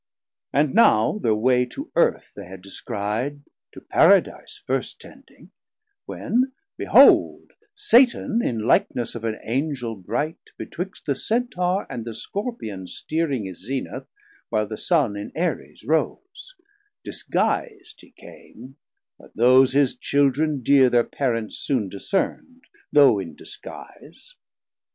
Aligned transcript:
And 0.51 0.73
now 0.73 1.19
thir 1.21 1.35
way 1.35 1.63
to 1.65 1.91
Earth 1.95 2.31
they 2.35 2.47
had 2.47 2.63
descri'd, 2.63 3.43
To 3.73 3.81
Paradise 3.81 4.63
first 4.65 4.99
tending, 4.99 5.51
when 6.07 6.53
behold 6.75 7.51
Satan 7.75 8.41
in 8.43 8.61
likeness 8.61 9.13
of 9.13 9.23
an 9.25 9.37
Angel 9.43 9.95
bright 9.95 10.39
Betwixt 10.57 11.05
the 11.05 11.13
Centaure 11.13 11.85
and 11.87 12.03
the 12.03 12.15
Scorpion 12.15 12.87
stearing 12.87 13.45
His 13.45 13.63
Zenith, 13.63 14.07
while 14.49 14.65
the 14.65 14.75
Sun 14.75 15.15
in 15.17 15.31
Aries 15.35 15.83
rose: 15.83 16.55
Disguis'd 17.05 18.01
he 18.01 18.09
came, 18.09 18.77
but 19.19 19.35
those 19.35 19.73
his 19.73 19.93
Children 19.95 20.63
dear 20.63 20.89
330 20.89 20.91
Thir 20.91 21.09
Parent 21.15 21.53
soon 21.53 21.89
discern'd, 21.89 22.63
though 22.91 23.19
in 23.19 23.35
disguise. 23.35 24.33